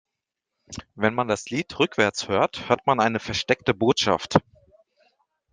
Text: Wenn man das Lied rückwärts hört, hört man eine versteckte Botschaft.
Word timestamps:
Wenn 0.95 1.13
man 1.13 1.27
das 1.27 1.51
Lied 1.51 1.77
rückwärts 1.77 2.27
hört, 2.27 2.69
hört 2.69 2.87
man 2.87 2.99
eine 2.99 3.19
versteckte 3.19 3.75
Botschaft. 3.75 4.37